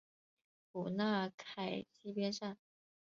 [0.71, 2.57] 普纳凯基边上。